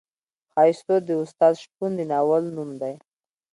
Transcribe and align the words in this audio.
ښایستو 0.51 0.95
د 1.07 1.09
استاد 1.23 1.55
شپون 1.63 1.91
د 1.97 1.99
ناول 2.11 2.43
نوم 2.55 2.69
دی. 2.81 2.95